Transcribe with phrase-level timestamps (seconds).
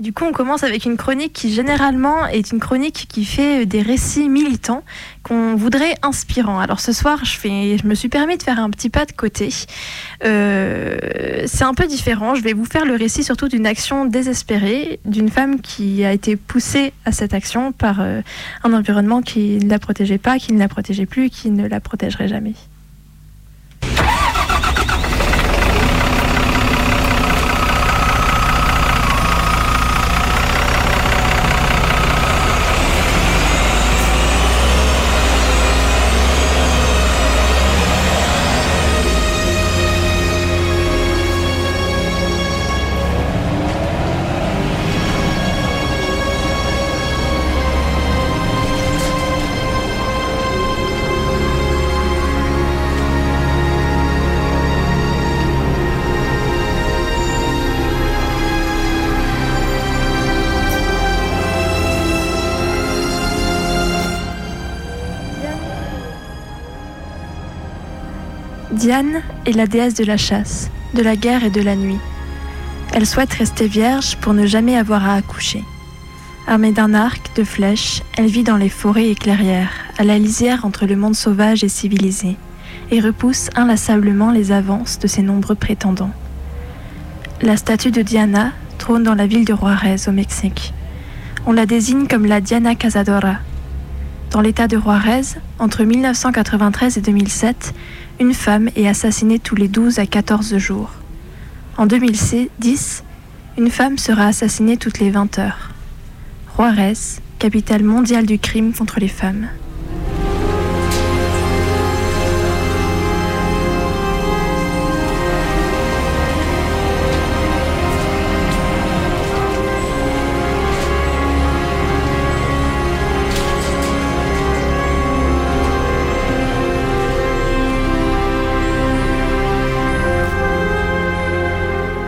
[0.00, 3.80] du coup, on commence avec une chronique qui généralement est une chronique qui fait des
[3.80, 4.82] récits militants
[5.22, 6.60] qu'on voudrait inspirants.
[6.60, 9.48] Alors ce soir, je me suis permis de faire un petit pas de côté.
[10.24, 10.98] Euh,
[11.46, 12.34] c'est un peu différent.
[12.34, 16.36] Je vais vous faire le récit surtout d'une action désespérée d'une femme qui a été
[16.36, 18.20] poussée à cette action par euh,
[18.64, 21.80] un environnement qui ne la protégeait pas, qui ne la protégeait plus, qui ne la
[21.80, 22.54] protégerait jamais.
[68.86, 71.98] Diane est la déesse de la chasse, de la guerre et de la nuit.
[72.92, 75.64] Elle souhaite rester vierge pour ne jamais avoir à accoucher.
[76.46, 80.64] Armée d'un arc, de flèches, elle vit dans les forêts et clairières, à la lisière
[80.64, 82.36] entre le monde sauvage et civilisé,
[82.92, 86.12] et repousse inlassablement les avances de ses nombreux prétendants.
[87.42, 90.72] La statue de Diana trône dans la ville de Juarez, au Mexique.
[91.44, 93.38] On la désigne comme la Diana Cazadora.
[94.30, 97.74] Dans l'état de Juarez, entre 1993 et 2007,
[98.18, 100.90] une femme est assassinée tous les 12 à 14 jours.
[101.76, 103.04] En 2010,
[103.58, 105.70] une femme sera assassinée toutes les 20 heures.
[106.56, 106.94] Juarez,
[107.38, 109.48] capitale mondiale du crime contre les femmes.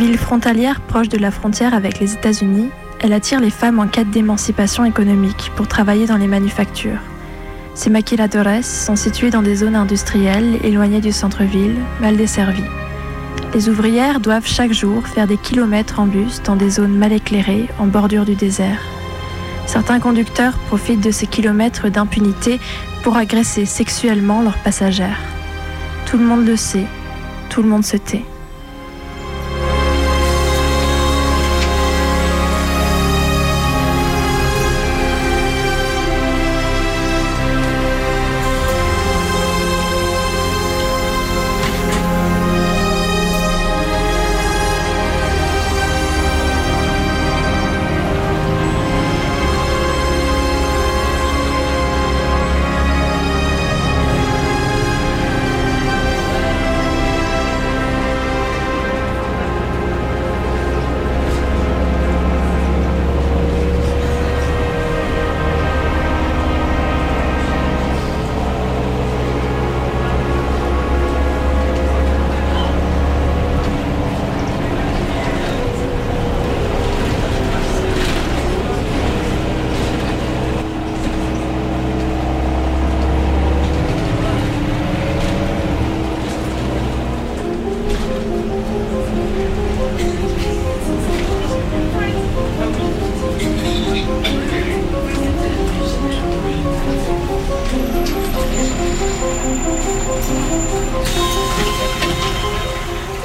[0.00, 4.08] Ville frontalière proche de la frontière avec les États-Unis, elle attire les femmes en quête
[4.08, 7.02] d'émancipation économique pour travailler dans les manufactures.
[7.74, 12.64] Ces maquiladores sont situées dans des zones industrielles éloignées du centre-ville, mal desservies.
[13.52, 17.68] Les ouvrières doivent chaque jour faire des kilomètres en bus dans des zones mal éclairées,
[17.78, 18.80] en bordure du désert.
[19.66, 22.58] Certains conducteurs profitent de ces kilomètres d'impunité
[23.02, 25.20] pour agresser sexuellement leurs passagères.
[26.06, 26.86] Tout le monde le sait,
[27.50, 28.24] tout le monde se tait.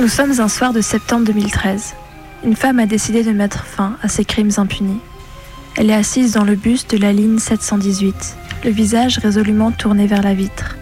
[0.00, 1.94] Nous sommes un soir de septembre 2013.
[2.42, 4.98] Une femme a décidé de mettre fin à ses crimes impunis.
[5.76, 8.14] Elle est assise dans le bus de la ligne 718,
[8.64, 10.78] le visage résolument tourné vers la vitre.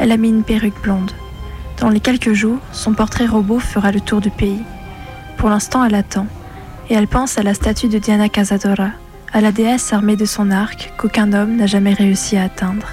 [0.00, 1.12] Elle a mis une perruque blonde.
[1.78, 4.64] Dans les quelques jours, son portrait robot fera le tour du pays.
[5.36, 6.26] Pour l'instant, elle attend,
[6.90, 8.90] et elle pense à la statue de Diana Cazadora,
[9.32, 12.88] à la déesse armée de son arc qu'aucun homme n'a jamais réussi à atteindre.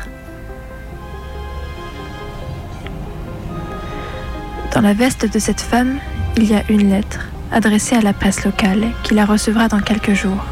[4.75, 5.99] Dans la veste de cette femme,
[6.35, 10.11] il y a une lettre, adressée à la presse locale, qui la recevra dans quelques
[10.11, 10.43] jours.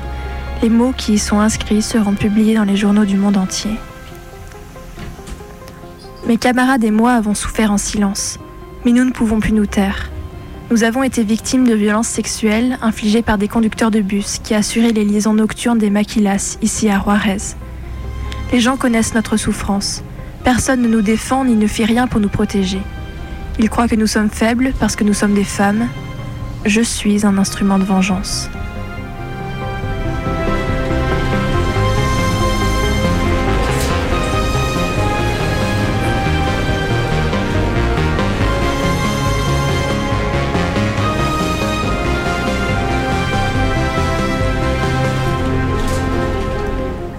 [0.61, 3.71] Les mots qui y sont inscrits seront publiés dans les journaux du monde entier.
[6.25, 8.39] Mes camarades et moi avons souffert en silence,
[8.85, 10.09] mais nous ne pouvons plus nous taire.
[10.71, 14.93] Nous avons été victimes de violences sexuelles infligées par des conducteurs de bus qui assuraient
[14.93, 17.57] les liaisons nocturnes des maquilas ici à Juarez.
[18.53, 20.01] Les gens connaissent notre souffrance.
[20.45, 22.79] Personne ne nous défend ni ne fait rien pour nous protéger.
[23.59, 25.87] Ils croient que nous sommes faibles parce que nous sommes des femmes.
[26.65, 28.49] Je suis un instrument de vengeance.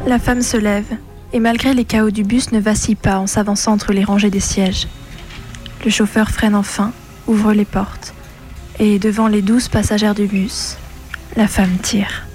[0.07, 0.85] La femme se lève,
[1.33, 4.39] et malgré les chaos du bus ne vacille pas en s'avançant entre les rangées des
[4.39, 4.87] sièges.
[5.85, 6.93] Le chauffeur freine enfin,
[7.27, 8.15] ouvre les portes
[8.79, 10.79] et devant les douze passagères du bus,
[11.37, 12.27] la femme tire.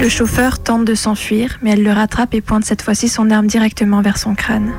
[0.00, 3.48] Le chauffeur tente de s'enfuir, mais elle le rattrape et pointe cette fois-ci son arme
[3.48, 4.72] directement vers son crâne.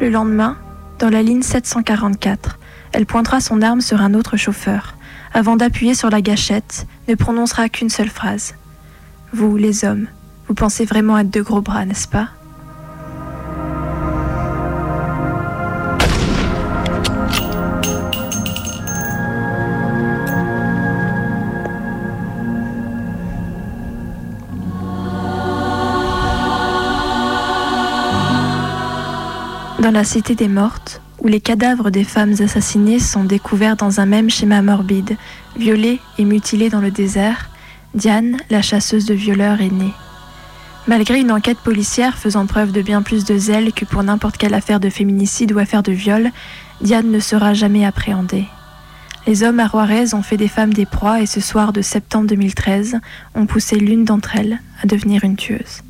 [0.00, 0.56] Le lendemain,
[0.98, 2.58] dans la ligne 744,
[2.94, 4.94] elle pointera son arme sur un autre chauffeur.
[5.32, 8.54] Avant d'appuyer sur la gâchette, ne prononcera qu'une seule phrase.
[9.32, 10.06] Vous, les hommes,
[10.46, 12.28] vous pensez vraiment être de gros bras, n'est-ce pas?
[29.80, 34.06] Dans la cité des mortes, où les cadavres des femmes assassinées sont découverts dans un
[34.06, 35.16] même schéma morbide,
[35.56, 37.48] violées et mutilées dans le désert,
[37.94, 39.94] Diane, la chasseuse de violeurs, est née.
[40.86, 44.52] Malgré une enquête policière faisant preuve de bien plus de zèle que pour n'importe quelle
[44.52, 46.30] affaire de féminicide ou affaire de viol,
[46.82, 48.44] Diane ne sera jamais appréhendée.
[49.26, 52.26] Les hommes à Juarez ont fait des femmes des proies et ce soir de septembre
[52.26, 52.98] 2013
[53.34, 55.83] ont poussé l'une d'entre elles à devenir une tueuse.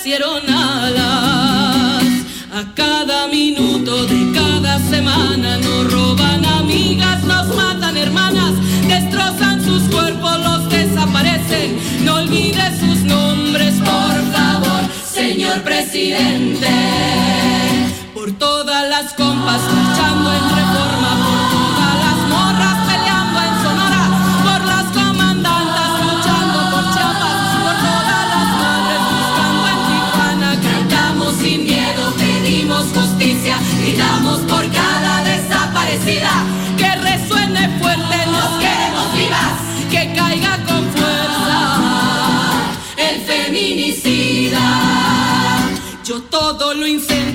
[0.00, 2.04] Nos crecieron alas.
[2.52, 8.54] A cada minuto de cada semana nos roban amigas, nos matan hermanas,
[8.88, 11.78] destrozan sus cuerpos, los desaparecen.
[12.04, 16.68] No olvide sus nombres, por favor, señor presidente
[18.14, 20.59] por todas las compas marchando en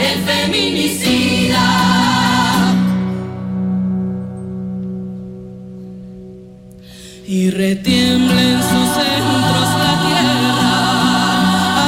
[0.00, 1.66] el feminicida.
[7.26, 10.72] Y retiembla en sus centros la tierra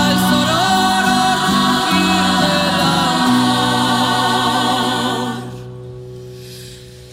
[0.05, 2.21] al sororo rugir.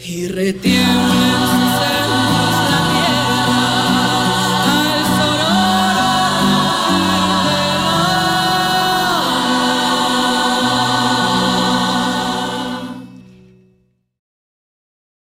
[0.05, 1.26] Y retiembla